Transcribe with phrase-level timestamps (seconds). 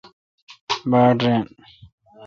[0.89, 1.45] باڑ رین۔